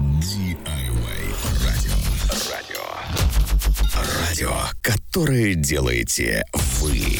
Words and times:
DIY 0.00 1.22
радио. 1.66 1.92
Радио. 2.50 2.80
Радио, 4.18 4.50
которое 4.80 5.54
делаете 5.54 6.42
вы. 6.80 7.18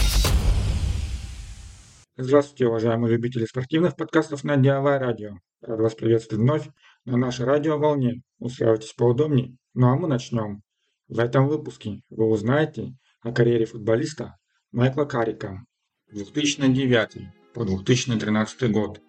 Здравствуйте, 2.16 2.68
уважаемые 2.68 3.12
любители 3.12 3.44
спортивных 3.44 3.96
подкастов 3.96 4.44
на 4.44 4.56
DIY 4.56 4.98
радио. 4.98 5.34
Рад 5.60 5.78
вас 5.78 5.94
приветствовать 5.94 6.42
вновь 6.42 6.68
на 7.04 7.18
нашей 7.18 7.44
радиоволне. 7.44 8.22
Устраивайтесь 8.38 8.94
поудобнее. 8.94 9.58
Ну 9.74 9.88
а 9.88 9.96
мы 9.96 10.08
начнем. 10.08 10.62
В 11.08 11.18
этом 11.18 11.48
выпуске 11.48 12.00
вы 12.08 12.30
узнаете 12.30 12.94
о 13.20 13.32
карьере 13.32 13.66
футболиста 13.66 14.38
Майкла 14.72 15.04
Карика 15.04 15.66
2009 16.12 17.28
по 17.52 17.66
2013 17.66 18.72
год. 18.72 19.02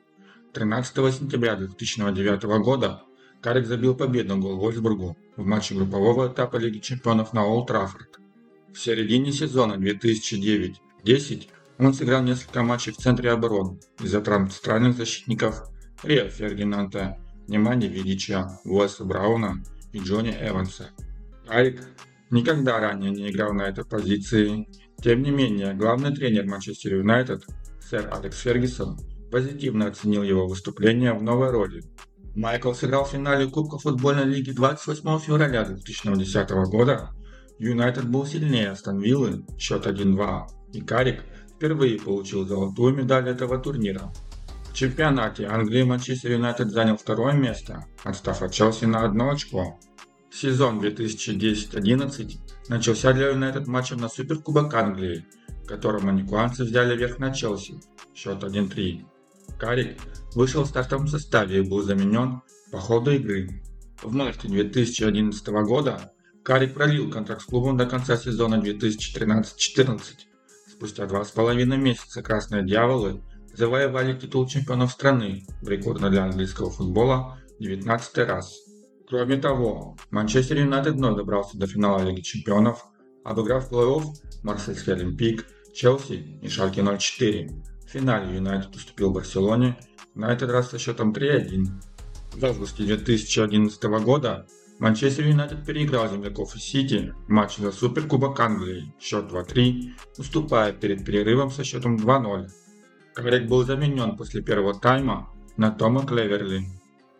13 0.51 1.13
сентября 1.13 1.55
2009 1.55 2.43
года 2.61 3.03
Карик 3.41 3.65
забил 3.65 3.95
победный 3.95 4.37
гол 4.37 4.57
Вольсбургу 4.57 5.17
в 5.35 5.45
матче 5.45 5.73
группового 5.73 6.31
этапа 6.31 6.57
Лиги 6.57 6.77
чемпионов 6.77 7.33
на 7.33 7.43
Олд 7.43 7.67
Траффорд. 7.67 8.19
В 8.71 8.77
середине 8.77 9.31
сезона 9.31 9.73
2009-10 9.73 11.47
он 11.79 11.93
сыграл 11.95 12.21
несколько 12.21 12.61
матчей 12.61 12.91
в 12.91 12.97
центре 12.97 13.31
обороны 13.31 13.79
из-за 13.99 14.21
травм 14.21 14.51
центральных 14.51 14.95
защитников 14.95 15.63
Рио 16.03 16.29
Фердинанда, 16.29 17.17
Немани 17.47 17.87
Видича, 17.87 18.59
Уэса 18.63 19.05
Брауна 19.05 19.63
и 19.91 19.97
Джонни 19.97 20.37
Эванса. 20.39 20.91
Карик 21.47 21.81
никогда 22.29 22.79
ранее 22.79 23.09
не 23.09 23.31
играл 23.31 23.53
на 23.53 23.63
этой 23.63 23.83
позиции. 23.83 24.67
Тем 25.01 25.23
не 25.23 25.31
менее, 25.31 25.73
главный 25.73 26.13
тренер 26.13 26.45
Манчестер 26.45 26.93
Юнайтед, 26.97 27.43
сэр 27.89 28.07
Алекс 28.13 28.39
Фергюсон, 28.39 28.99
позитивно 29.31 29.87
оценил 29.87 30.21
его 30.21 30.45
выступление 30.45 31.13
в 31.13 31.23
новой 31.23 31.49
роли 31.49 31.83
Майкл 32.35 32.73
сыграл 32.73 33.03
в 33.03 33.09
финале 33.09 33.47
Кубка 33.47 33.77
футбольной 33.77 34.23
лиги 34.23 34.51
28 34.51 35.19
февраля 35.19 35.65
2010 35.65 36.49
года. 36.69 37.09
Юнайтед 37.59 38.09
был 38.09 38.25
сильнее 38.25 38.71
Астон 38.71 38.99
Виллы, 38.99 39.45
счет 39.59 39.85
1-2, 39.85 40.47
и 40.73 40.81
Карик 40.81 41.23
впервые 41.55 41.99
получил 41.99 42.47
золотую 42.47 42.95
медаль 42.95 43.29
этого 43.29 43.59
турнира. 43.59 44.11
В 44.69 44.73
чемпионате 44.73 45.45
Англии 45.45 45.83
Манчестер 45.83 46.31
Юнайтед 46.31 46.71
занял 46.71 46.95
второе 46.95 47.33
место, 47.33 47.85
отстав 48.03 48.41
от 48.41 48.53
Челси 48.53 48.85
на 48.85 49.03
одно 49.03 49.31
очко. 49.31 49.77
Сезон 50.31 50.79
2010-11 50.79 52.37
начался 52.69 53.11
для 53.11 53.27
Юнайтед 53.27 53.67
матчем 53.67 53.97
на 53.97 54.07
Суперкубок 54.07 54.73
Англии, 54.73 55.25
в 55.63 55.67
котором 55.67 56.05
маникуанцы 56.05 56.63
взяли 56.63 56.97
верх 56.97 57.19
на 57.19 57.31
Челси, 57.33 57.81
счет 58.15 58.41
1-3. 58.41 59.05
Карик 59.61 59.95
вышел 60.33 60.63
в 60.63 60.67
стартовом 60.69 61.07
составе 61.07 61.59
и 61.59 61.69
был 61.69 61.83
заменен 61.83 62.41
по 62.71 62.79
ходу 62.79 63.11
игры. 63.11 63.61
В 64.01 64.11
марте 64.11 64.47
2011 64.47 65.47
года 65.67 66.13
Карик 66.43 66.73
пролил 66.73 67.11
контракт 67.11 67.43
с 67.43 67.45
клубом 67.45 67.77
до 67.77 67.85
конца 67.85 68.17
сезона 68.17 68.55
2013-14. 68.55 70.01
Спустя 70.67 71.05
два 71.05 71.23
с 71.23 71.29
половиной 71.29 71.77
месяца 71.77 72.23
«Красные 72.23 72.65
дьяволы» 72.65 73.21
завоевали 73.53 74.19
титул 74.19 74.47
чемпионов 74.47 74.93
страны 74.93 75.45
в 75.61 75.69
рекордно 75.69 76.09
для 76.09 76.23
английского 76.23 76.71
футбола 76.71 77.37
19 77.59 78.17
раз. 78.27 78.57
Кроме 79.07 79.37
того, 79.37 79.95
Манчестер 80.09 80.57
Юнайтед 80.57 80.95
вновь 80.95 81.17
добрался 81.17 81.59
до 81.59 81.67
финала 81.67 81.99
Лиги 81.99 82.21
чемпионов, 82.21 82.83
обыграв 83.23 83.71
плей-офф 83.71 84.05
Марсельский 84.41 84.93
Олимпик, 84.93 85.45
Челси 85.75 86.39
и 86.41 86.47
Шальке 86.47 86.81
04. 86.81 87.70
В 87.91 87.93
финале 87.93 88.37
Юнайтед 88.37 88.73
уступил 88.73 89.11
Барселоне, 89.11 89.77
на 90.15 90.31
этот 90.31 90.49
раз 90.49 90.69
со 90.69 90.79
счетом 90.79 91.11
3-1. 91.11 91.65
В 92.31 92.45
августе 92.45 92.85
2011 92.85 93.83
года 94.01 94.47
Манчестер 94.79 95.27
Юнайтед 95.27 95.65
переиграл 95.65 96.09
земляков 96.09 96.55
из 96.55 96.61
Сити 96.61 97.13
в 97.27 97.29
матче 97.29 97.61
за 97.61 97.73
Суперкубок 97.73 98.39
Англии, 98.39 98.95
счет 98.97 99.25
2-3, 99.25 99.89
уступая 100.17 100.71
перед 100.71 101.03
перерывом 101.05 101.51
со 101.51 101.65
счетом 101.65 101.97
2-0. 101.97 102.47
Карик 103.13 103.49
был 103.49 103.65
заменен 103.65 104.15
после 104.15 104.41
первого 104.41 104.73
тайма 104.73 105.29
на 105.57 105.69
Тома 105.69 106.07
Клеверли. 106.07 106.61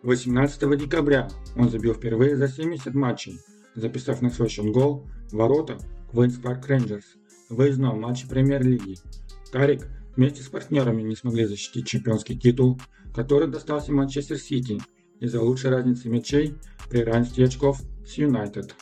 18 0.04 0.78
декабря 0.78 1.28
он 1.54 1.68
забил 1.68 1.92
впервые 1.92 2.34
за 2.34 2.48
70 2.48 2.94
матчей, 2.94 3.38
записав 3.74 4.22
на 4.22 4.30
свой 4.30 4.48
счет 4.48 4.72
гол 4.72 4.97
в 4.97 5.06
ворота 5.32 5.76
Квинс 6.10 6.38
Парк 6.38 6.66
Рейнджерс 6.66 7.04
в 7.50 7.56
выездном 7.56 8.00
матче 8.00 8.26
премьер-лиги. 8.26 8.96
Каррик 9.52 9.86
вместе 10.16 10.42
с 10.42 10.48
партнерами 10.48 11.02
не 11.02 11.16
смогли 11.16 11.44
защитить 11.44 11.86
чемпионский 11.86 12.38
титул, 12.38 12.80
который 13.14 13.48
достался 13.48 13.92
Манчестер 13.92 14.38
Сити 14.38 14.80
из-за 15.20 15.40
лучшей 15.40 15.70
разницы 15.70 16.08
мячей 16.08 16.54
при 16.90 17.02
равенстве 17.02 17.44
очков 17.44 17.80
с 18.06 18.14
Юнайтед. 18.14 18.74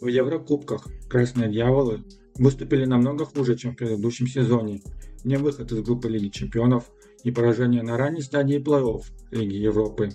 В 0.00 0.06
Еврокубках 0.06 0.86
Красные 1.08 1.50
Дьяволы 1.50 2.04
выступили 2.36 2.84
намного 2.84 3.24
хуже, 3.24 3.56
чем 3.56 3.72
в 3.72 3.76
предыдущем 3.76 4.26
сезоне. 4.26 4.82
Не 5.24 5.36
выход 5.36 5.72
из 5.72 5.82
группы 5.82 6.08
Лиги 6.08 6.28
Чемпионов 6.28 6.90
и 7.24 7.30
поражение 7.30 7.82
на 7.82 7.96
ранней 7.96 8.22
стадии 8.22 8.58
плей-офф 8.58 9.02
Лиги 9.32 9.56
Европы. 9.56 10.10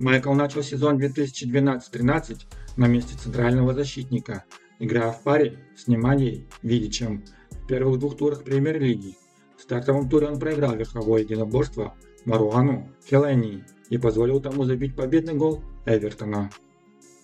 Майкл 0.00 0.32
начал 0.32 0.62
сезон 0.62 0.98
2012-13 0.98 2.38
на 2.76 2.88
месте 2.88 3.16
центрального 3.16 3.72
защитника, 3.72 4.44
играя 4.80 5.12
в 5.12 5.22
паре 5.22 5.60
с 5.76 5.86
Неманьей 5.86 6.48
Видичем 6.62 7.24
в 7.50 7.66
первых 7.68 8.00
двух 8.00 8.16
турах 8.16 8.42
Премьер-лиги 8.42 9.16
стартовом 9.64 10.08
туре 10.08 10.28
он 10.28 10.38
проиграл 10.38 10.76
верховое 10.76 11.22
единоборство 11.22 11.94
Маруану 12.26 12.88
Хелени 13.08 13.64
и 13.88 13.98
позволил 13.98 14.40
тому 14.40 14.64
забить 14.64 14.94
победный 14.94 15.34
гол 15.34 15.62
Эвертона. 15.86 16.50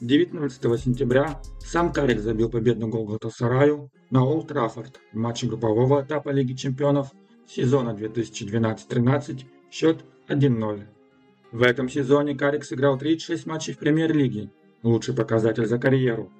19 0.00 0.80
сентября 0.80 1.40
сам 1.58 1.92
Карик 1.92 2.20
забил 2.20 2.48
победный 2.50 2.88
гол 2.88 3.06
Гатасараю 3.06 3.90
на 4.08 4.24
Олд 4.24 4.48
Траффорд 4.48 4.98
в 5.12 5.16
матче 5.16 5.46
группового 5.46 6.02
этапа 6.02 6.30
Лиги 6.30 6.54
чемпионов 6.54 7.12
сезона 7.46 7.90
2012-13 7.90 9.44
счет 9.70 10.02
1-0. 10.28 10.84
В 11.52 11.62
этом 11.62 11.90
сезоне 11.90 12.34
Карик 12.34 12.64
сыграл 12.64 12.96
36 12.96 13.44
матчей 13.44 13.74
в 13.74 13.78
премьер-лиге, 13.78 14.50
лучший 14.82 15.14
показатель 15.14 15.66
за 15.66 15.78
карьеру. 15.78 16.30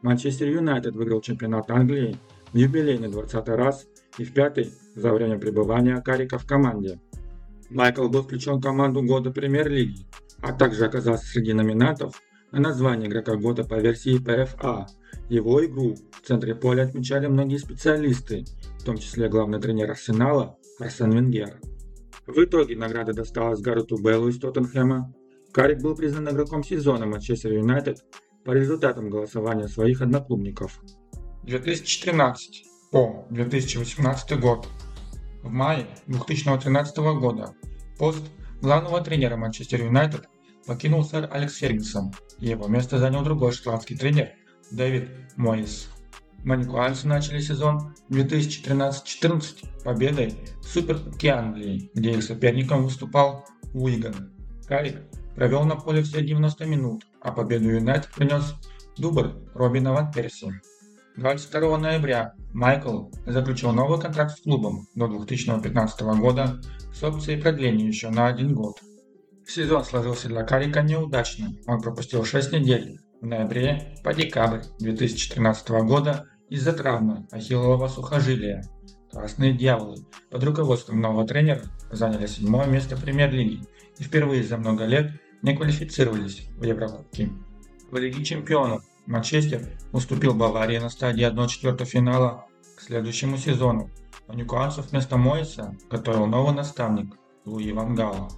Манчестер 0.00 0.48
Юнайтед 0.48 0.96
выиграл 0.96 1.20
чемпионат 1.20 1.70
Англии 1.70 2.16
юбилейный 2.52 3.08
20 3.08 3.48
раз 3.48 3.86
и 4.18 4.24
в 4.24 4.32
пятый 4.32 4.72
за 4.94 5.12
время 5.12 5.38
пребывания 5.38 6.00
Карика 6.00 6.38
в 6.38 6.46
команде. 6.46 7.00
Майкл 7.70 8.08
был 8.08 8.22
включен 8.22 8.56
в 8.56 8.62
команду 8.62 9.02
года 9.02 9.30
премьер-лиги, 9.30 10.06
а 10.42 10.52
также 10.52 10.84
оказался 10.84 11.24
среди 11.26 11.52
номинантов 11.52 12.20
на 12.50 12.60
название 12.60 13.08
игрока 13.08 13.36
года 13.36 13.64
по 13.64 13.74
версии 13.74 14.20
PFA. 14.20 14.86
Его 15.28 15.64
игру 15.64 15.94
в 15.94 16.26
центре 16.26 16.54
поля 16.54 16.82
отмечали 16.82 17.28
многие 17.28 17.58
специалисты, 17.58 18.44
в 18.80 18.84
том 18.84 18.98
числе 18.98 19.28
главный 19.28 19.60
тренер 19.60 19.90
Арсенала 19.90 20.58
Арсен 20.80 21.12
Венгер. 21.12 21.60
В 22.26 22.44
итоге 22.44 22.76
награда 22.76 23.12
досталась 23.12 23.60
Гаррету 23.60 23.96
Беллу 24.02 24.28
из 24.28 24.38
Тоттенхэма. 24.38 25.12
Карик 25.52 25.80
был 25.82 25.94
признан 25.94 26.28
игроком 26.28 26.64
сезона 26.64 27.06
Манчестер 27.06 27.52
Юнайтед 27.52 28.04
по 28.44 28.52
результатам 28.52 29.10
голосования 29.10 29.68
своих 29.68 30.00
одноклубников. 30.00 30.80
2013 31.50 32.64
по 32.92 33.26
2018 33.30 34.38
год. 34.38 34.68
В 35.42 35.50
мае 35.50 35.88
2013 36.06 36.96
года 36.98 37.54
пост 37.98 38.22
главного 38.62 39.00
тренера 39.00 39.36
Манчестер 39.36 39.82
Юнайтед 39.82 40.28
покинул 40.64 41.04
сэр 41.04 41.28
Алекс 41.32 41.56
Фергюсон, 41.56 42.12
и 42.38 42.50
его 42.50 42.68
место 42.68 42.98
занял 42.98 43.24
другой 43.24 43.50
шотландский 43.50 43.96
тренер 43.96 44.28
Дэвид 44.70 45.08
Мойс. 45.36 45.88
Маникуанцы 46.44 47.08
начали 47.08 47.40
сезон 47.40 47.96
2013-14 48.10 49.82
победой 49.82 50.34
в 50.60 50.66
Суперкубке 50.66 51.30
Англии, 51.30 51.90
где 51.94 52.12
их 52.12 52.22
соперником 52.22 52.84
выступал 52.84 53.44
Уиган. 53.74 54.32
Карик 54.68 54.98
провел 55.34 55.64
на 55.64 55.74
поле 55.74 56.02
все 56.02 56.22
90 56.22 56.64
минут, 56.66 57.02
а 57.20 57.32
победу 57.32 57.70
Юнайтед 57.70 58.12
принес 58.14 58.54
дубль 58.96 59.32
Робина 59.52 59.92
Ван 59.92 60.12
Перси. 60.12 60.52
22 61.16 61.78
ноября 61.78 62.34
Майкл 62.52 63.06
заключил 63.26 63.72
новый 63.72 64.00
контракт 64.00 64.38
с 64.38 64.42
клубом 64.42 64.86
до 64.94 65.08
2015 65.08 66.00
года 66.18 66.60
с 66.94 67.02
опцией 67.02 67.40
продления 67.40 67.86
еще 67.86 68.10
на 68.10 68.28
один 68.28 68.54
год. 68.54 68.76
Сезон 69.46 69.84
сложился 69.84 70.28
для 70.28 70.44
Карика 70.44 70.82
неудачно. 70.82 71.48
Он 71.66 71.80
пропустил 71.80 72.24
6 72.24 72.52
недель 72.52 73.00
в 73.20 73.26
ноябре 73.26 73.96
по 74.04 74.14
декабрь 74.14 74.60
2013 74.78 75.68
года 75.84 76.26
из-за 76.48 76.72
травмы 76.72 77.26
ахиллового 77.32 77.88
сухожилия. 77.88 78.64
Красные 79.10 79.52
дьяволы 79.52 79.96
под 80.30 80.44
руководством 80.44 81.00
нового 81.00 81.26
тренера 81.26 81.62
заняли 81.90 82.26
седьмое 82.26 82.66
место 82.66 82.96
в 82.96 83.02
премьер-лиге 83.02 83.64
и 83.98 84.02
впервые 84.04 84.44
за 84.44 84.56
много 84.56 84.84
лет 84.84 85.10
не 85.42 85.56
квалифицировались 85.56 86.48
в 86.56 86.62
Еврокубки. 86.62 87.32
В 87.90 87.96
Лиге 87.96 88.24
чемпионов 88.24 88.84
Манчестер 89.10 89.66
уступил 89.90 90.34
Баварии 90.34 90.78
на 90.78 90.88
стадии 90.88 91.28
1-4 91.28 91.84
финала 91.84 92.46
к 92.76 92.80
следующему 92.80 93.38
сезону. 93.38 93.90
У 94.28 94.32
Ньюкаслов 94.32 94.90
вместо 94.90 95.16
Моиса 95.16 95.76
готовил 95.90 96.26
новый 96.26 96.54
наставник 96.54 97.16
Луи 97.44 97.72
Ван 97.72 97.96
Гала. 97.96 98.28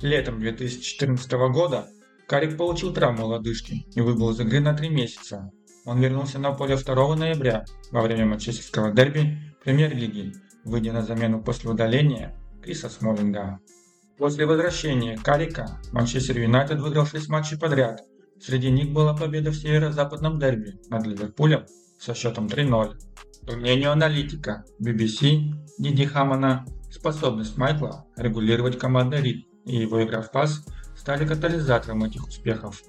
Летом 0.00 0.38
2014 0.38 1.32
года 1.52 1.88
Карик 2.28 2.56
получил 2.56 2.94
травму 2.94 3.26
лодыжки 3.26 3.88
и 3.92 4.00
выбыл 4.00 4.30
из 4.30 4.38
игры 4.38 4.60
на 4.60 4.72
три 4.72 4.88
месяца. 4.88 5.50
Он 5.84 6.00
вернулся 6.00 6.38
на 6.38 6.52
поле 6.52 6.76
2 6.76 7.16
ноября 7.16 7.64
во 7.90 8.00
время 8.00 8.26
манчестерского 8.26 8.92
дерби 8.92 9.36
премьер-лиги, 9.64 10.32
выйдя 10.64 10.92
на 10.92 11.02
замену 11.02 11.42
после 11.42 11.70
удаления 11.70 12.40
Криса 12.62 12.88
Смолинга. 12.88 13.58
После 14.16 14.46
возвращения 14.46 15.18
Карика 15.18 15.80
Манчестер 15.90 16.38
Юнайтед 16.38 16.78
выиграл 16.78 17.04
6 17.04 17.28
матчей 17.28 17.58
подряд. 17.58 18.00
Среди 18.40 18.70
них 18.70 18.92
была 18.92 19.14
победа 19.14 19.50
в 19.50 19.56
северо-западном 19.56 20.38
дерби 20.38 20.78
над 20.90 21.06
Ливерпулем 21.06 21.64
со 21.98 22.14
счетом 22.14 22.46
3-0. 22.46 22.94
По 23.46 23.56
мнению 23.56 23.92
аналитика 23.92 24.64
BBC 24.80 25.52
Диди 25.78 26.04
Хамана, 26.04 26.66
способность 26.90 27.56
Майкла 27.56 28.06
регулировать 28.16 28.78
командный 28.78 29.20
ритм 29.20 29.48
и 29.64 29.76
его 29.76 30.02
игра 30.04 30.20
в 30.22 30.30
пас 30.30 30.64
стали 30.96 31.26
катализатором 31.26 32.04
этих 32.04 32.26
успехов. 32.26 32.82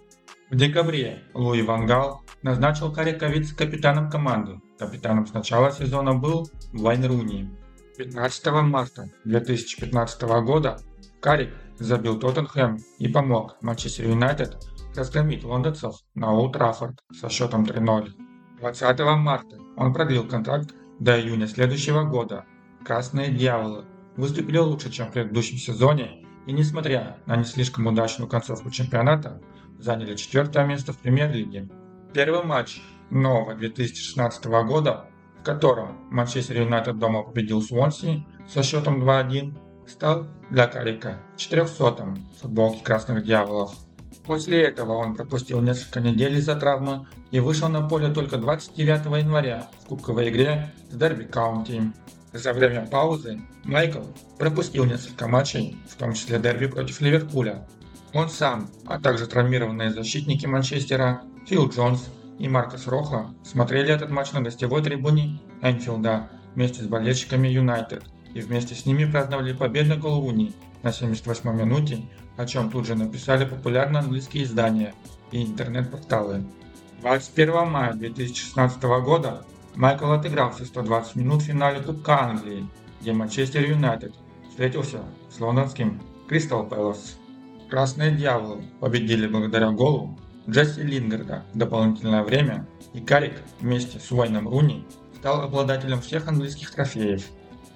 В 0.50 0.56
декабре 0.56 1.24
Луи 1.34 1.62
Вангал 1.62 2.22
назначил 2.44 2.92
Карика 2.92 3.28
вице-капитаном 3.28 4.10
команды. 4.10 4.62
Капитаном 4.78 5.26
с 5.26 5.34
начала 5.34 5.72
сезона 5.72 6.14
был 6.14 6.50
Вайн 6.74 7.06
Руни. 7.06 7.50
15 7.98 8.46
марта 8.64 9.10
2015 9.24 10.22
года 10.44 10.80
Карик 11.22 11.54
забил 11.80 12.20
Тоттенхэм 12.20 12.78
и 13.00 13.08
помог 13.08 13.58
Манчестер 13.62 14.10
Юнайтед 14.10 14.58
разгромить 14.98 15.44
лондонцев 15.44 15.96
на 16.14 16.32
Олд 16.32 16.54
Траффорд 16.54 17.00
со 17.14 17.30
счетом 17.30 17.64
3-0. 17.64 18.12
20 18.60 19.00
марта 19.18 19.58
он 19.76 19.94
продлил 19.94 20.28
контракт 20.28 20.74
до 21.00 21.20
июня 21.20 21.48
следующего 21.48 22.04
года. 22.04 22.46
Красные 22.86 23.32
Дьяволы 23.32 23.86
выступили 24.16 24.58
лучше, 24.58 24.92
чем 24.92 25.08
в 25.08 25.12
предыдущем 25.12 25.58
сезоне 25.58 26.26
и, 26.46 26.54
несмотря 26.54 27.18
на 27.26 27.36
не 27.36 27.44
слишком 27.44 27.88
удачную 27.88 28.30
концовку 28.30 28.70
чемпионата, 28.70 29.42
заняли 29.80 30.16
четвертое 30.16 30.66
место 30.66 30.94
в 30.94 30.98
премьер-лиге. 30.98 31.68
Первый 32.14 32.44
матч 32.44 32.82
нового 33.10 33.56
2016 33.56 34.46
года, 34.46 35.08
в 35.40 35.44
котором 35.44 35.98
Манчестер 36.12 36.62
Юнайтед 36.62 36.98
дома 36.98 37.24
победил 37.24 37.62
Суонси 37.62 38.26
со 38.48 38.64
счетом 38.64 39.04
2-1, 39.04 39.58
стал 39.88 40.28
для 40.50 40.68
Карика 40.68 41.20
400-м 41.38 42.16
футболки 42.42 42.84
Красных 42.84 43.24
Дьяволов. 43.24 43.76
После 44.26 44.64
этого 44.64 44.94
он 44.94 45.16
пропустил 45.16 45.62
несколько 45.62 46.00
недель 46.00 46.38
из-за 46.38 46.56
травмы 46.56 47.06
и 47.32 47.40
вышел 47.40 47.70
на 47.70 47.88
поле 47.88 48.10
только 48.12 48.38
29 48.38 49.06
января 49.22 49.70
в 49.84 49.88
кубковой 49.88 50.30
игре 50.30 50.74
с 50.90 50.96
Дерби 50.96 51.26
Каунти. 51.26 51.94
За 52.34 52.52
время 52.52 52.88
паузы 52.88 53.42
Майкл 53.64 54.04
пропустил 54.38 54.86
несколько 54.86 55.28
матчей, 55.28 55.78
в 55.88 55.96
том 55.96 56.14
числе 56.14 56.40
дерби 56.40 56.66
против 56.66 57.00
Ливерпуля. 57.02 57.68
Он 58.14 58.30
сам, 58.30 58.70
а 58.88 59.00
также 59.00 59.28
травмированные 59.28 59.92
защитники 59.92 60.46
Манчестера 60.46 61.22
Фил 61.48 61.70
Джонс 61.70 62.10
и 62.40 62.50
Маркос 62.50 62.88
Рохо 62.88 63.28
смотрели 63.44 63.94
этот 63.94 64.10
матч 64.10 64.32
на 64.32 64.42
гостевой 64.42 64.84
трибуне 64.84 65.40
Энфилда 65.62 66.30
вместе 66.56 66.82
с 66.82 66.88
болельщиками 66.88 67.48
Юнайтед 67.48 68.04
и 68.36 68.42
вместе 68.42 68.76
с 68.76 68.86
ними 68.86 69.06
праздновали 69.06 69.54
победный 69.54 69.98
гол 69.98 70.22
Руни 70.22 70.54
на 70.84 70.90
78-й 70.90 71.56
минуте, 71.56 72.06
о 72.38 72.46
чем 72.46 72.70
тут 72.70 72.86
же 72.86 72.94
написали 72.94 73.46
популярные 73.46 74.02
английские 74.02 74.44
издания 74.44 74.94
и 75.32 75.42
интернет-порталы. 75.42 76.44
21 77.02 77.68
мая 77.68 77.94
2016 77.94 78.84
года 78.84 79.46
Майкл 79.76 80.12
отыгрался 80.12 80.66
120 80.66 81.16
минут 81.16 81.42
в 81.42 81.46
финале 81.46 81.80
Кубка 81.80 82.24
Англии, 82.24 82.68
где 83.02 83.14
Манчестер 83.14 83.66
Юнайтед 83.66 84.14
встретился 84.50 85.00
с 85.30 85.40
лондонским 85.40 86.02
Кристал 86.28 86.68
Пэлас. 86.68 87.18
Красные 87.70 88.12
Дьяволы 88.12 88.64
победили 88.82 89.28
благодаря 89.28 89.72
голу 89.72 90.20
Джесси 90.50 90.82
Лингарда 90.82 91.46
в 91.54 91.58
дополнительное 91.58 92.24
время, 92.24 92.68
и 92.94 93.00
Карик 93.00 93.42
вместе 93.62 93.98
с 93.98 94.12
Уайном 94.12 94.48
Руни 94.50 94.86
стал 95.20 95.42
обладателем 95.42 96.02
всех 96.02 96.28
английских 96.28 96.72
трофеев– 96.72 97.24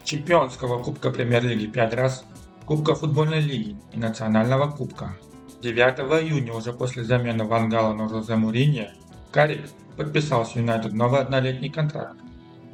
чемпионского 0.10 0.82
Кубка 0.82 1.12
Премьер-лиги 1.12 1.68
5 1.68 1.94
раз, 1.94 2.26
Кубка 2.66 2.96
футбольной 2.96 3.42
лиги 3.42 3.78
и 3.94 4.00
Национального 4.00 4.72
Кубка. 4.72 5.16
9 5.62 5.78
июня, 6.24 6.54
уже 6.54 6.74
после 6.74 7.04
замены 7.04 7.44
Вангала 7.44 7.94
на 7.94 8.10
Жозе 8.10 8.36
Муринье, 8.36 8.96
Карик 9.32 9.70
подписал 9.98 10.48
с 10.48 10.56
Юнайтед 10.56 10.94
новый 10.94 11.20
однолетний 11.20 11.70
контракт. 11.70 12.18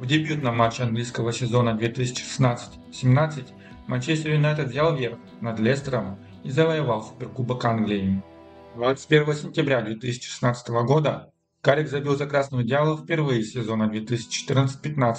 В 0.00 0.06
дебютном 0.06 0.56
матче 0.56 0.84
английского 0.84 1.30
сезона 1.30 1.78
2016-17 1.78 3.48
Манчестер 3.86 4.32
Юнайтед 4.32 4.68
взял 4.68 4.96
верх 4.96 5.18
над 5.42 5.58
Лестером 5.58 6.18
и 6.42 6.50
завоевал 6.50 7.02
Суперкубок 7.02 7.62
Англии. 7.66 8.22
21 8.76 9.34
сентября 9.34 9.82
2016 9.82 10.68
года 10.86 11.30
Карик 11.60 11.88
забил 11.88 12.16
за 12.16 12.26
Красную 12.26 12.64
Дьявола 12.64 12.96
впервые 12.96 13.42
сезона 13.42 13.90
2014-15, 13.92 15.16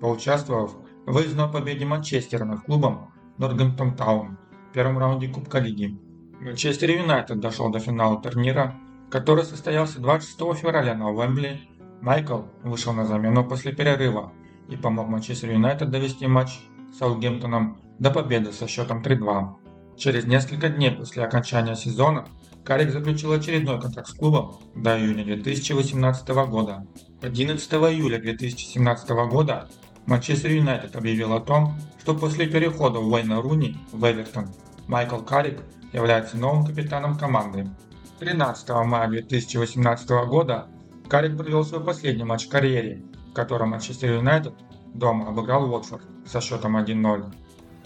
поучаствовав 0.00 0.76
выездной 1.12 1.50
победе 1.50 1.84
Манчестера 1.84 2.44
над 2.44 2.62
клубом 2.62 3.12
Нортгемптон 3.38 3.96
Таун 3.96 4.38
в 4.70 4.74
первом 4.74 4.98
раунде 4.98 5.28
Кубка 5.28 5.58
Лиги. 5.58 5.98
Манчестер 6.40 6.90
Юнайтед 6.90 7.40
дошел 7.40 7.70
до 7.70 7.80
финала 7.80 8.20
турнира, 8.20 8.74
который 9.10 9.44
состоялся 9.44 10.00
26 10.00 10.60
февраля 10.60 10.94
на 10.94 11.10
Уэмбли. 11.10 11.60
Майкл 12.00 12.42
вышел 12.62 12.92
на 12.92 13.06
замену 13.06 13.44
после 13.44 13.72
перерыва 13.72 14.32
и 14.68 14.76
помог 14.76 15.08
Манчестер 15.08 15.50
Юнайтед 15.50 15.90
довести 15.90 16.26
матч 16.26 16.60
с 16.92 16.98
Саутгемптоном 16.98 17.80
до 17.98 18.10
победы 18.10 18.52
со 18.52 18.68
счетом 18.68 19.02
3-2. 19.02 19.54
Через 19.96 20.26
несколько 20.26 20.68
дней 20.68 20.92
после 20.92 21.24
окончания 21.24 21.74
сезона 21.74 22.28
Карик 22.64 22.90
заключил 22.90 23.32
очередной 23.32 23.80
контракт 23.80 24.10
с 24.10 24.12
клубом 24.12 24.58
до 24.76 24.98
июня 24.98 25.24
2018 25.24 26.28
года. 26.48 26.86
11 27.22 27.72
июля 27.72 28.18
2017 28.20 29.10
года 29.30 29.68
Манчестер 30.08 30.52
Юнайтед 30.52 30.96
объявил 30.96 31.34
о 31.34 31.40
том, 31.40 31.74
что 32.00 32.14
после 32.14 32.46
перехода 32.46 32.98
Уэйна 32.98 33.42
Руни 33.42 33.76
в 33.92 34.10
Эвертон 34.10 34.48
Майкл 34.86 35.18
Карик 35.18 35.60
является 35.92 36.38
новым 36.38 36.64
капитаном 36.64 37.18
команды. 37.18 37.68
13 38.18 38.70
мая 38.86 39.06
2018 39.06 40.08
года 40.26 40.68
Карик 41.10 41.36
провел 41.36 41.62
свой 41.62 41.84
последний 41.84 42.24
матч 42.24 42.46
в 42.46 42.48
карьере, 42.48 43.02
в 43.30 43.34
котором 43.34 43.68
Манчестер 43.68 44.14
Юнайтед 44.14 44.54
дома 44.94 45.28
обыграл 45.28 45.70
Уотфорд 45.70 46.04
со 46.26 46.40
счетом 46.40 46.78
1-0. 46.78 47.30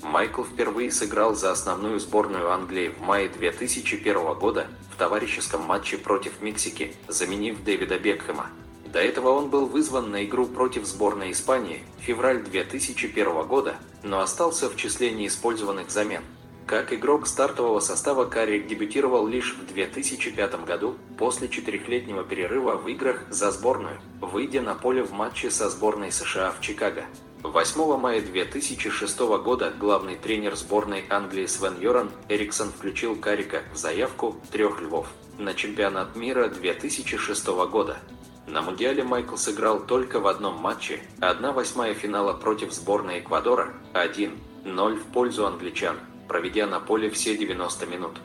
Майкл 0.04 0.44
впервые 0.44 0.92
сыграл 0.92 1.34
за 1.34 1.50
основную 1.50 1.98
сборную 1.98 2.52
Англии 2.52 2.90
в 2.90 3.00
мае 3.00 3.30
2001 3.30 4.34
года 4.34 4.68
в 4.92 4.96
товарищеском 4.96 5.62
матче 5.62 5.98
против 5.98 6.40
Мексики, 6.40 6.94
заменив 7.08 7.64
Дэвида 7.64 7.98
Бекхэма. 7.98 8.46
До 8.92 8.98
этого 8.98 9.30
он 9.30 9.48
был 9.48 9.66
вызван 9.66 10.10
на 10.10 10.24
игру 10.24 10.44
против 10.44 10.84
сборной 10.84 11.32
Испании 11.32 11.82
февраль 12.00 12.42
2001 12.42 13.46
года, 13.46 13.76
но 14.02 14.20
остался 14.20 14.68
в 14.68 14.76
числе 14.76 15.12
неиспользованных 15.12 15.90
замен. 15.90 16.22
Как 16.66 16.92
игрок 16.92 17.26
стартового 17.26 17.80
состава 17.80 18.26
Карри 18.26 18.60
дебютировал 18.60 19.26
лишь 19.26 19.54
в 19.54 19.66
2005 19.66 20.64
году 20.66 20.96
после 21.16 21.48
четырехлетнего 21.48 22.22
перерыва 22.22 22.76
в 22.76 22.86
играх 22.88 23.22
за 23.30 23.50
сборную, 23.50 23.98
выйдя 24.20 24.60
на 24.60 24.74
поле 24.74 25.02
в 25.02 25.12
матче 25.12 25.50
со 25.50 25.70
сборной 25.70 26.12
США 26.12 26.50
в 26.52 26.60
Чикаго. 26.60 27.04
8 27.42 27.96
мая 27.96 28.20
2006 28.20 29.18
года 29.42 29.72
главный 29.78 30.16
тренер 30.16 30.54
сборной 30.54 31.04
Англии 31.08 31.46
Свен 31.46 31.80
Йоран 31.80 32.10
Эриксон 32.28 32.70
включил 32.70 33.16
Карика 33.16 33.62
в 33.72 33.76
заявку 33.76 34.36
«Трех 34.52 34.80
львов» 34.82 35.08
на 35.38 35.54
чемпионат 35.54 36.14
мира 36.14 36.48
2006 36.48 37.46
года. 37.70 37.98
На 38.46 38.60
Мундиале 38.60 39.04
Майкл 39.04 39.36
сыграл 39.36 39.80
только 39.80 40.18
в 40.18 40.26
одном 40.26 40.56
матче, 40.56 41.00
1-8 41.20 41.94
финала 41.94 42.32
против 42.32 42.72
сборной 42.72 43.20
Эквадора, 43.20 43.72
1-0 43.94 44.96
в 44.96 45.04
пользу 45.12 45.46
англичан, 45.46 45.98
проведя 46.26 46.66
на 46.66 46.80
поле 46.80 47.08
все 47.08 47.36
90 47.36 47.86
минут. 47.86 48.18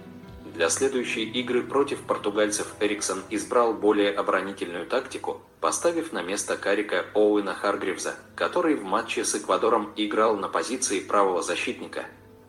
Для 0.55 0.69
следующей 0.69 1.23
игры 1.23 1.61
против 1.61 2.01
португальцев 2.01 2.73
Эриксон 2.79 3.21
избрал 3.29 3.75
более 3.75 4.11
оборонительную 4.11 4.87
тактику, 4.87 5.39
поставив 5.61 6.11
на 6.13 6.23
место 6.23 6.57
Карика 6.57 7.05
Оуэна 7.13 7.53
Харгривза, 7.53 8.15
который 8.33 8.73
в 8.73 8.83
матче 8.83 9.23
с 9.23 9.35
Эквадором 9.35 9.93
играл 9.95 10.35
на 10.35 10.47
позиции 10.47 10.99
правого 10.99 11.43
защитника. 11.43 12.05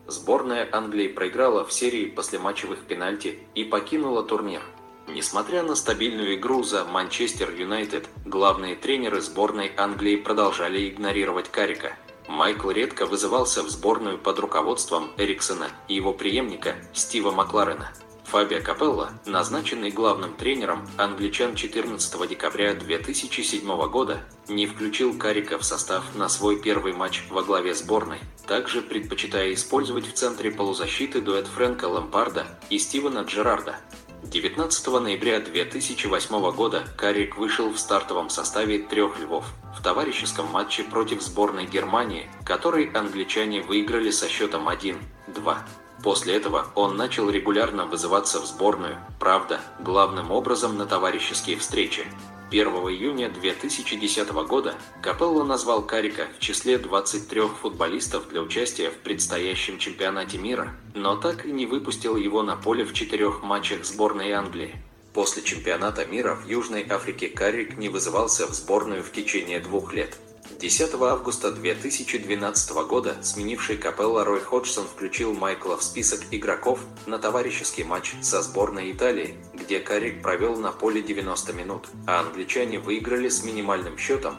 Сборная 0.07 0.67
Англии 0.71 1.07
проиграла 1.07 1.63
в 1.63 1.71
серии 1.71 2.05
послематчевых 2.05 2.79
пенальти 2.79 3.37
и 3.53 3.63
покинула 3.63 4.23
турнир. 4.23 4.63
Несмотря 5.13 5.63
на 5.63 5.75
стабильную 5.75 6.35
игру 6.35 6.61
за 6.61 6.85
Манчестер 6.85 7.51
Юнайтед, 7.51 8.07
главные 8.25 8.75
тренеры 8.75 9.21
сборной 9.21 9.71
Англии 9.75 10.15
продолжали 10.17 10.87
игнорировать 10.87 11.49
Карика. 11.49 11.93
Майкл 12.27 12.69
редко 12.69 13.07
вызывался 13.07 13.63
в 13.63 13.69
сборную 13.69 14.19
под 14.19 14.37
руководством 14.37 15.11
Эриксона 15.17 15.69
и 15.87 15.95
его 15.95 16.13
преемника 16.13 16.75
Стива 16.93 17.31
Макларена. 17.31 17.91
Фабио 18.25 18.61
Капелло, 18.61 19.09
назначенный 19.25 19.89
главным 19.89 20.35
тренером 20.35 20.87
англичан 20.97 21.55
14 21.55 22.29
декабря 22.29 22.75
2007 22.75 23.89
года, 23.89 24.19
не 24.47 24.67
включил 24.67 25.17
Карика 25.17 25.57
в 25.57 25.65
состав 25.65 26.03
на 26.13 26.29
свой 26.29 26.61
первый 26.61 26.93
матч 26.93 27.23
во 27.31 27.41
главе 27.41 27.73
сборной, 27.73 28.19
также 28.45 28.83
предпочитая 28.83 29.51
использовать 29.53 30.05
в 30.05 30.13
центре 30.13 30.51
полузащиты 30.51 31.21
дуэт 31.21 31.47
Фрэнка 31.47 31.85
Лампарда 31.85 32.45
и 32.69 32.77
Стивена 32.77 33.21
Джерарда. 33.23 33.77
19 34.23 34.87
ноября 34.87 35.39
2008 35.39 36.51
года 36.51 36.83
Карик 36.97 37.37
вышел 37.37 37.69
в 37.69 37.79
стартовом 37.79 38.29
составе 38.29 38.79
трех 38.79 39.17
львов 39.17 39.45
в 39.77 39.81
товарищеском 39.81 40.47
матче 40.47 40.83
против 40.83 41.21
сборной 41.21 41.65
Германии, 41.65 42.29
который 42.43 42.91
англичане 42.91 43.61
выиграли 43.61 44.11
со 44.11 44.27
счетом 44.27 44.67
1-2. 44.67 45.57
После 46.03 46.35
этого 46.35 46.67
он 46.75 46.97
начал 46.97 47.29
регулярно 47.29 47.85
вызываться 47.85 48.41
в 48.41 48.45
сборную, 48.45 48.97
правда, 49.19 49.61
главным 49.79 50.31
образом 50.31 50.77
на 50.77 50.85
товарищеские 50.85 51.57
встречи. 51.57 52.05
1 52.51 52.67
июня 52.67 53.29
2010 53.29 54.31
года 54.47 54.73
Капелло 55.03 55.43
назвал 55.43 55.83
Карика 55.83 56.27
в 56.35 56.39
числе 56.39 56.79
23 56.79 57.41
футболистов 57.61 58.27
для 58.29 58.41
участия 58.41 58.89
в 58.89 58.95
предстоящем 58.95 59.77
чемпионате 59.77 60.39
мира, 60.39 60.73
но 60.95 61.15
так 61.15 61.45
и 61.45 61.51
не 61.51 61.67
выпустил 61.67 62.15
его 62.15 62.41
на 62.41 62.55
поле 62.55 62.83
в 62.85 62.93
четырех 62.93 63.43
матчах 63.43 63.85
сборной 63.85 64.31
Англии. 64.31 64.75
После 65.13 65.43
чемпионата 65.43 66.05
мира 66.05 66.33
в 66.33 66.49
Южной 66.49 66.87
Африке 66.89 67.27
Карик 67.27 67.77
не 67.77 67.87
вызывался 67.87 68.47
в 68.47 68.55
сборную 68.55 69.03
в 69.03 69.11
течение 69.11 69.59
двух 69.59 69.93
лет. 69.93 70.17
10 70.57 70.93
августа 70.95 71.51
2012 71.51 72.71
года 72.87 73.17
сменивший 73.21 73.77
Капелла 73.77 74.25
Рой 74.25 74.41
Ходжсон 74.41 74.87
включил 74.87 75.33
Майкла 75.33 75.77
в 75.77 75.83
список 75.83 76.21
игроков 76.31 76.79
на 77.05 77.19
товарищеский 77.19 77.83
матч 77.83 78.15
со 78.21 78.41
сборной 78.41 78.91
Италии, 78.91 79.35
где 79.53 79.79
Карик 79.79 80.21
провел 80.21 80.55
на 80.57 80.71
поле 80.71 81.01
90 81.01 81.53
минут, 81.53 81.87
а 82.07 82.21
англичане 82.21 82.79
выиграли 82.79 83.29
с 83.29 83.43
минимальным 83.43 83.97
счетом 83.97 84.37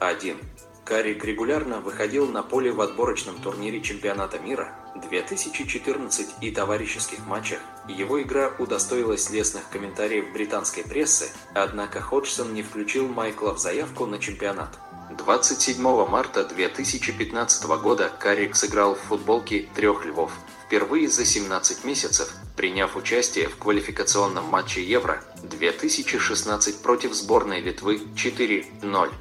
2-1. 0.00 0.36
Карик 0.84 1.24
регулярно 1.24 1.78
выходил 1.80 2.26
на 2.26 2.42
поле 2.42 2.72
в 2.72 2.80
отборочном 2.80 3.40
турнире 3.40 3.80
чемпионата 3.80 4.40
мира 4.40 4.74
2014 4.96 6.28
и 6.40 6.50
товарищеских 6.50 7.24
матчах. 7.26 7.60
Его 7.88 8.20
игра 8.20 8.52
удостоилась 8.58 9.30
лестных 9.30 9.68
комментариев 9.70 10.32
британской 10.32 10.82
прессы, 10.82 11.30
однако 11.54 12.00
Ходжсон 12.00 12.52
не 12.52 12.62
включил 12.62 13.06
Майкла 13.06 13.54
в 13.54 13.58
заявку 13.58 14.06
на 14.06 14.18
чемпионат. 14.18 14.78
27 15.16 16.06
марта 16.06 16.44
2015 16.44 17.64
года 17.82 18.10
Карик 18.20 18.54
сыграл 18.54 18.94
в 18.94 19.00
футболке 19.00 19.68
трех 19.74 20.04
львов, 20.04 20.30
впервые 20.66 21.08
за 21.08 21.24
17 21.24 21.84
месяцев, 21.84 22.32
приняв 22.56 22.94
участие 22.96 23.48
в 23.48 23.56
квалификационном 23.56 24.44
матче 24.44 24.84
Евро 24.84 25.22
2016 25.42 26.82
против 26.82 27.14
сборной 27.14 27.60
Литвы 27.60 27.96
4-0. 28.14 29.12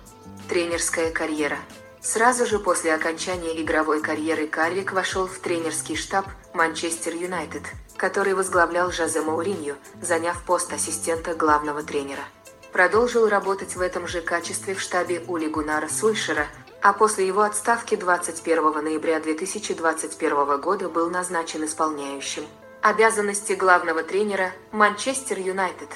Тренерская 0.47 1.11
карьера. 1.11 1.57
Сразу 2.01 2.45
же 2.45 2.59
после 2.59 2.93
окончания 2.93 3.59
игровой 3.61 4.01
карьеры 4.01 4.47
Карвик 4.47 4.93
вошел 4.93 5.27
в 5.27 5.39
тренерский 5.39 5.95
штаб 5.95 6.27
Манчестер 6.53 7.15
Юнайтед, 7.15 7.63
который 7.97 8.35
возглавлял 8.35 8.91
Жозе 8.91 9.21
Мауриньо, 9.21 9.75
заняв 10.01 10.41
пост 10.43 10.71
ассистента 10.71 11.33
главного 11.33 11.83
тренера 11.83 12.23
продолжил 12.71 13.27
работать 13.27 13.75
в 13.75 13.81
этом 13.81 14.07
же 14.07 14.21
качестве 14.21 14.73
в 14.73 14.81
штабе 14.81 15.23
Ули 15.27 15.47
Гунара 15.47 15.87
Сульшера, 15.87 16.47
а 16.81 16.93
после 16.93 17.27
его 17.27 17.41
отставки 17.41 17.95
21 17.95 18.83
ноября 18.83 19.19
2021 19.19 20.61
года 20.61 20.89
был 20.89 21.09
назначен 21.09 21.65
исполняющим 21.65 22.45
обязанности 22.81 23.53
главного 23.53 24.03
тренера 24.03 24.51
Манчестер 24.71 25.39
Юнайтед. 25.39 25.89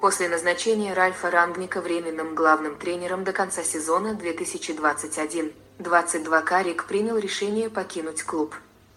После 0.00 0.28
назначения 0.28 0.92
Ральфа 0.92 1.30
Рангника 1.30 1.80
временным 1.80 2.34
главным 2.34 2.74
тренером 2.76 3.22
до 3.22 3.32
конца 3.32 3.62
сезона 3.62 4.18
2021-22 4.20 6.42
Карик 6.42 6.86
принял 6.86 7.16
решение 7.16 7.70
покинуть 7.70 8.24
клуб. 8.24 8.56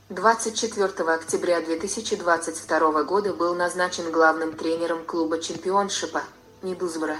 24 0.10 1.14
октября 1.14 1.62
2022 1.62 3.04
года 3.04 3.34
был 3.34 3.54
назначен 3.54 4.12
главным 4.12 4.54
тренером 4.54 5.06
клуба 5.06 5.40
чемпионшипа– 5.40 6.24
Мидузбора. 6.62 7.18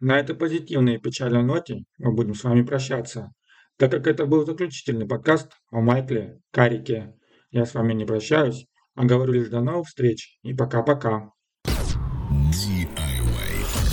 На 0.00 0.18
этой 0.18 0.34
позитивной 0.34 0.96
и 0.96 0.98
печальной 0.98 1.42
ноте 1.42 1.84
мы 1.98 2.12
будем 2.12 2.34
с 2.34 2.42
вами 2.42 2.62
прощаться, 2.62 3.32
так 3.78 3.90
как 3.90 4.06
это 4.06 4.26
был 4.26 4.44
заключительный 4.44 5.06
подкаст 5.06 5.52
о 5.70 5.80
Майкле 5.80 6.40
Карике. 6.50 7.14
Я 7.50 7.66
с 7.66 7.74
вами 7.74 7.92
не 7.92 8.04
прощаюсь, 8.04 8.66
а 8.94 9.04
говорю 9.04 9.34
лишь 9.34 9.48
до 9.48 9.60
новых 9.60 9.86
встреч 9.86 10.38
и 10.42 10.54
пока-пока. 10.54 11.30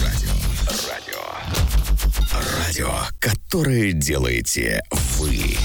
Радио. 0.02 0.32
Радио. 0.90 1.20
Радио, 2.58 2.90
которое 3.20 3.92
делаете 3.94 4.82
вы. 5.18 5.56